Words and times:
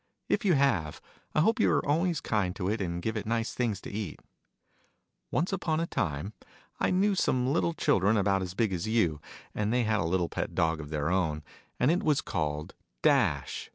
If 0.27 0.43
you 0.43 0.55
have, 0.55 0.99
I 1.35 1.41
hope 1.41 1.59
you're 1.59 1.87
always 1.87 2.21
kind 2.21 2.55
to 2.55 2.67
it, 2.67 2.81
and 2.81 3.03
give 3.03 3.15
it 3.15 3.27
nice 3.27 3.53
things 3.53 3.79
to 3.81 3.91
eat. 3.91 4.19
Once 5.29 5.53
upon 5.53 5.79
a 5.79 5.85
time, 5.85 6.33
I 6.79 6.89
knew 6.89 7.13
some 7.13 7.45
little 7.53 7.75
children, 7.75 8.17
about 8.17 8.41
as 8.41 8.55
big 8.55 8.73
as 8.73 8.87
you; 8.87 9.21
and 9.53 9.71
they 9.71 9.83
had 9.83 9.99
a 9.99 10.03
little 10.05 10.27
pet 10.27 10.55
dog 10.55 10.79
of 10.81 10.89
their 10.89 11.11
own; 11.11 11.43
and 11.79 11.91
it 11.91 12.01
was 12.01 12.19
called 12.19 12.73
Dash. 13.03 13.69